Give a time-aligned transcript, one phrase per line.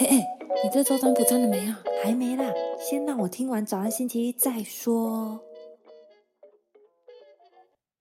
[0.00, 0.16] 哎哎，
[0.64, 1.80] 你这周占卜占了没啊？
[2.02, 5.40] 还没啦，先让我听完早安星期一再说。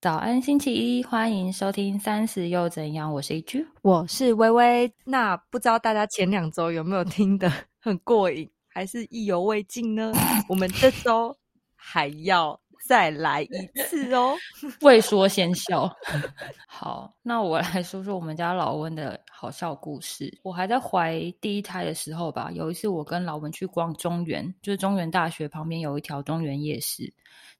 [0.02, 3.14] 早安星期一，欢迎收听三十又怎样？
[3.14, 4.92] 我是一句，我是微微。
[5.06, 10.12] 那不知道大家前两周有没有听得很过瘾，还是意犹未尽呢？
[10.50, 11.38] 我们这周
[11.76, 12.60] 还要。
[12.86, 14.36] 再来一次哦，
[14.82, 15.90] 未说先笑。
[16.68, 20.38] 好，那我来说说我们家老温的好笑故事。
[20.44, 27.12] 我还在怀第一胎的时候吧，有一次我跟老温去逛中原，就是中原大学旁边有一条中原夜市，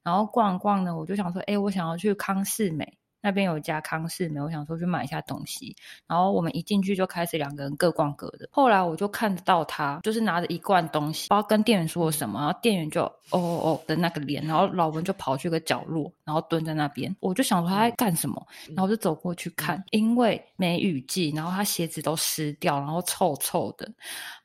[0.02, 2.98] 然后逛逛呢，我就想说，哎，我想要去康世美。
[3.24, 5.74] 那边有一家康士美，我想说去买一下东西，
[6.06, 8.46] 然后我们一进去就开始两个人各逛各的。
[8.52, 17.16] 后来我就看得到他，就是拿着一罐东西，不知道跟店员说了什么，然后店员就哦哦哦的那个脸，然后老文就跑去个角落，然后蹲在那边。
[17.20, 23.90] 我就想说他在干什么，然后我就走过去看，因为梅雨季，然后他鞋子都湿掉，然后臭臭的。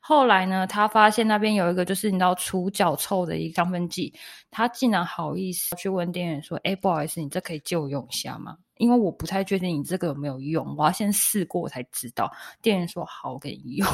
[0.00, 4.12] 后来呢，他发现那边有一个就是你知道除脚臭的一个香氛剂，
[4.50, 12.32] 他竟然好意思去问店员说：“哎，不好意思，你这可以借我用一下吗？”因为我不太确定你这个有没有用，我要先试过才知道。
[12.62, 13.86] 店员说好，给你用。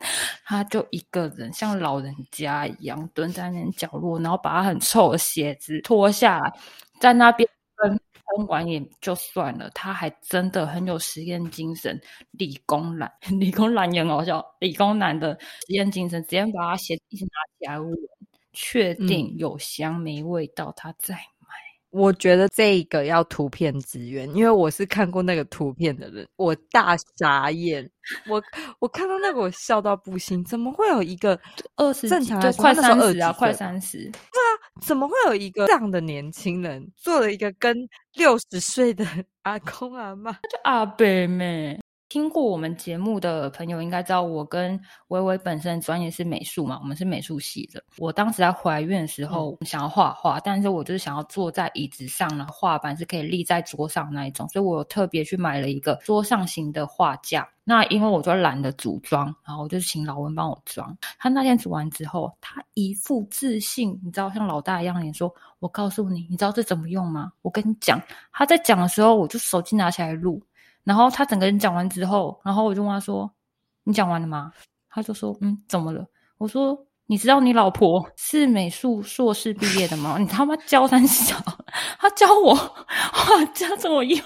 [0.46, 6.52] 他就一个人像老人家一样蹲在那角落，然后把他很臭的鞋子脱下来，
[6.98, 7.46] 在那边
[7.76, 8.00] 喷
[8.36, 12.00] 喷完也就算了，他还真的很有实验精神，
[12.32, 17.94] 理工男， 理工男也很好笑，理工男的实验精神，直接把他鞋子一直拿起来闻，
[18.54, 21.18] 确定有香没味道，他再。
[21.90, 27.88] 我觉得这个要图片资源，因为我是看过那个图片的人，我大傻眼。
[28.28, 28.42] 我
[28.78, 30.44] 我看到那个，我笑到不行。
[30.44, 31.38] 怎么会有一个
[31.76, 33.32] 二十正常快三十啊？
[33.32, 33.98] 快三十？
[33.98, 34.48] 对啊，
[34.80, 37.76] 怎么会有一个这样的年轻人做了一个跟
[38.14, 39.04] 六十岁的
[39.42, 40.32] 阿公阿妈？
[40.32, 41.78] 就阿伯妹。
[42.10, 47.80] 听过我们节目的朋友应该知道，我跟微微本身专业是美术嘛，我们是美术系的。
[47.98, 57.48] 我当时在怀孕的时候想要画画，但是我就是想要坐在椅子上，然后画板是可以立在桌上那一种，所以我特别去买了一个桌上型的画架。
[57.62, 60.96] 那因为我就懒得组装，然后我就请老温帮我装。
[61.16, 70.42] 他那天组完之后，他一副自信，你知道像老大一样脸说：“我告诉你，你知道这怎么用吗？”我跟你讲，他在讲的时候，我就手机拿起来录。
[70.84, 73.30] 然后他整个人讲完之后，然后我就问他说
[73.84, 74.52] ：“你讲完了吗？”
[74.88, 76.04] 他就说：“嗯，怎么了？”
[76.38, 76.76] 我说
[77.06, 80.16] ：“你知道你老婆是美术硕士毕业的吗？
[80.18, 81.36] 你他妈教三小，
[82.00, 84.20] 他教我画家怎么用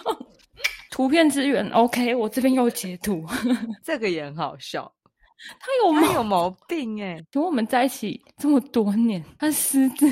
[0.91, 3.25] 图片资源？OK，我这边有截图，
[3.83, 4.94] 这个也很好笑。
[5.59, 7.23] 他有他有毛病哎！
[7.31, 10.07] 跟我们在一起这么多年，他狮子，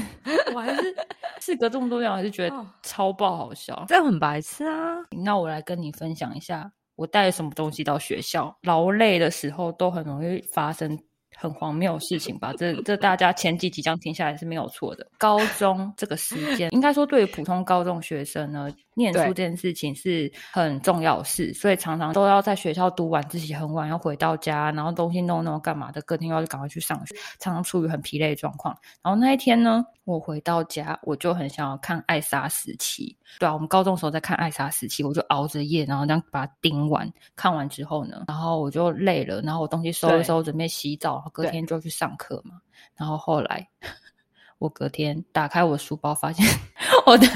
[0.54, 0.94] 我还是
[1.40, 4.96] 事隔这么多年，我还是觉得超爆好笑，这很白痴啊！
[5.10, 10.98] 那我来跟你分享一下，我带什么东西到学校，劳累的时候都很容易发生。
[11.42, 12.52] 很荒谬的事情吧？
[12.56, 15.04] 这这大家前几集这样听下来是没有错的。
[15.18, 28.76] 高中这个时间，应该说对于普通高中学生呢，念书这件事情是很重要的事，所以常常都要在学校读晚，自习很晚要回到家，然后东西弄弄干嘛的，隔天又要赶快去上学，常常处于很疲累的状况。
[29.02, 33.16] 然后那一天呢，我回到家，我就很想要看《艾莎时期》。
[33.40, 37.10] 对啊，我们高中时候在看《艾莎时期》，我就熬着夜，然后这样把它盯完。
[37.34, 41.24] 看完之后呢，然后我就累了，然后我东西收一收，准备洗澡。
[41.32, 42.60] 隔天就去上课嘛，
[42.96, 43.66] 然后后来
[44.58, 46.46] 我隔天打开我书包，发现
[47.06, 47.26] 我的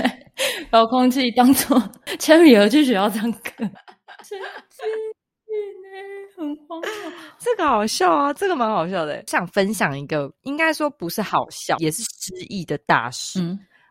[0.70, 1.82] 遥控器当做
[2.20, 3.50] 铅笔盒去学校上课，
[4.22, 4.38] 神
[4.70, 4.86] 经
[5.46, 5.56] 病
[6.36, 6.90] 很荒谬。
[7.38, 9.24] 这个好笑啊，这个蛮好笑的。
[9.26, 13.40] 想分享一个，应该说不是好笑，也是失忆的大事。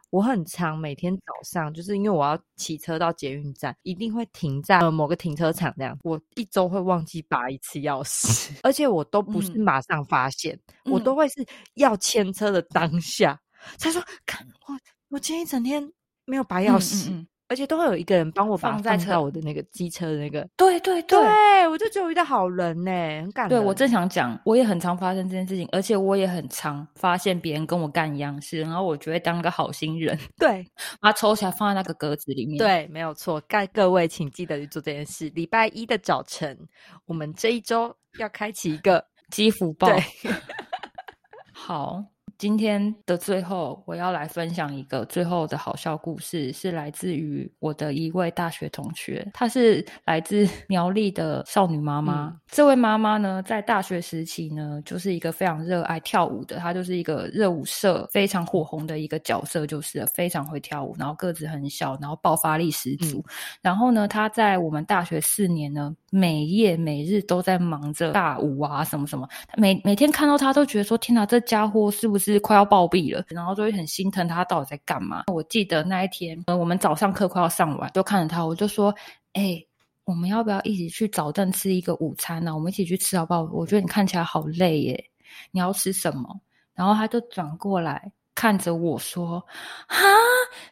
[0.09, 5.97] 我很常每天早上，就是因为我要骑车到捷运站，一定会停在某个停车场这样。
[6.03, 13.39] 我一周会忘记拔一次钥匙， 而且我都不是马上发现，我都会是要牵车的当下
[13.77, 14.79] 才说，看我
[15.09, 15.91] 我今天一整天
[16.25, 17.25] 没有拔钥匙。
[17.47, 22.91] 而且都会有一个人帮我放在车我的那个机车的那个，对对对，我就觉得遇到好人呢，
[23.21, 30.65] 很感对我正想讲，我也很常发生这件事情，而且我也很常发现别人跟我干一样事，然后我就会当个好心人， 对，
[30.99, 32.57] 把它抽起来放在那个格子里面。
[32.57, 33.39] 对，没有错。
[33.41, 35.29] 盖各位请记得去做这件事。
[35.35, 36.57] 礼拜一的早晨，
[37.05, 39.87] 我们这一周要开启一个 积福报。
[39.87, 40.03] 对，
[41.53, 42.03] 好。
[42.45, 52.39] 今天的最后，我要来分享一个最后的好笑故事，是来自于我的一位大学同学，她是来自苗栗的少女妈妈。
[52.45, 63.25] 这位妈妈呢，在大学时期呢，就是一个非常热爱跳舞的，她就是一个热舞社非常火红的一个角色，就是非常会跳舞，然后个子很小，然后爆发力十足。
[63.59, 65.95] 然后呢，她在我们大学四年呢。
[66.17, 69.27] 每夜每日都在忙着大舞啊什么什么，
[69.57, 73.21] 每每天看到他都觉得说天哪，这家伙是不是快要暴毙了？
[73.27, 75.25] 然后就会很心疼他到底在干嘛。
[75.27, 78.95] 我记得那一天，呃，我们早上课快要上完，就看着他，我就说，
[79.33, 79.61] 哎，
[80.05, 82.55] 我们要不要一起去早顿吃一个午餐呢？
[82.55, 83.41] 我们一起去吃好不好？
[83.51, 85.09] 我觉得你看起来好累耶，
[85.51, 86.39] 你要吃什么？
[86.73, 89.45] 然后他就转过来看着我说
[89.87, 89.97] ：“啊，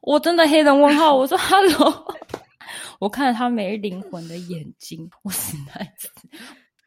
[0.00, 1.14] 我真的黑人问号。
[1.14, 2.14] 我说： “Hello。
[3.00, 6.08] ”我看着他没灵魂的眼睛，我实在是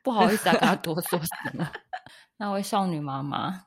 [0.04, 1.68] 不好意思啊跟他多说什么。
[2.38, 3.60] 那位少女妈妈，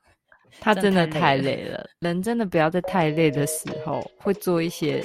[0.61, 1.89] 她真的太累了。
[1.99, 5.03] 人真的不要在太累的时候会做一些。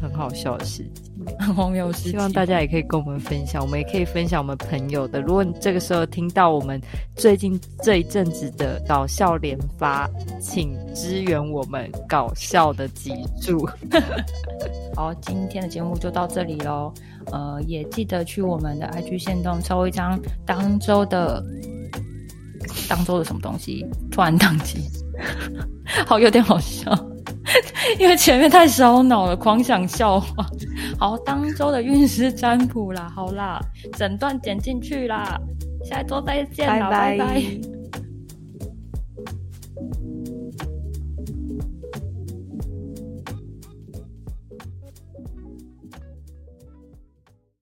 [0.00, 2.12] 很好笑的事情，很 荒谬事情。
[2.12, 5.20] 希望大家也可以跟我们分享，我们也可以分享我们朋友的。
[5.20, 6.80] 如果你这个时候听到我们
[7.16, 10.08] 最近这一阵子的搞笑连发，
[10.40, 13.68] 请支援我们搞笑的脊柱。
[14.94, 16.92] 好，今天的节目就到这里喽。
[17.26, 21.42] 呃，也记得去我们的 IG 线动抽一张当周的
[22.88, 24.80] 当周的什么东西，突然宕机，
[26.04, 26.92] 好有点好笑。
[27.98, 30.46] 因为前面太烧脑了，狂想笑话。
[30.98, 33.60] 好，当周的运势占卜啦，好啦，
[33.96, 35.38] 整段剪进去啦，
[35.84, 37.42] 下周再见啦，拜拜。